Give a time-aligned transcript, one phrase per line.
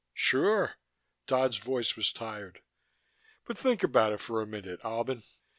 [0.15, 0.77] "Sure."
[1.27, 2.63] Dodd's voice was tired.
[3.45, 5.21] "But think about it for a minute, Albin.